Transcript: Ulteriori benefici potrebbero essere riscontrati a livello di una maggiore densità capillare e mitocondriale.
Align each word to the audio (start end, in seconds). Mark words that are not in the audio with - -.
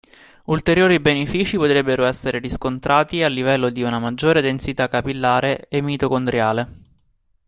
Ulteriori 0.45 0.99
benefici 0.99 1.57
potrebbero 1.57 2.05
essere 2.05 2.39
riscontrati 2.39 3.21
a 3.21 3.27
livello 3.27 3.69
di 3.69 3.83
una 3.83 3.99
maggiore 3.99 4.41
densità 4.41 4.87
capillare 4.87 5.67
e 5.69 5.79
mitocondriale. 5.81 6.67